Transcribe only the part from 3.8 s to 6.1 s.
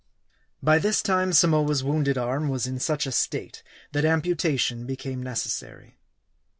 that amputation became necessary.